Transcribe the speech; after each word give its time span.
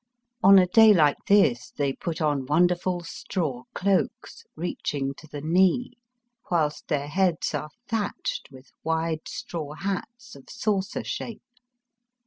On 0.41 0.57
a 0.57 0.65
day 0.65 0.95
like 0.95 1.25
this 1.27 1.69
they 1.77 1.93
put 1.93 2.21
on 2.21 2.47
wonderful 2.47 3.01
straw 3.01 3.65
cloaks, 3.75 4.45
reaching 4.55 5.13
to 5.13 5.27
the 5.27 5.41
knee, 5.41 5.91
whilst 6.49 6.87
their 6.87 7.07
heads 7.07 7.53
are 7.53 7.69
thatched 7.87 8.49
with 8.49 8.71
wide 8.83 9.27
straw 9.27 9.73
hats 9.75 10.33
of 10.35 10.45
saucer 10.49 11.03
shape. 11.03 11.43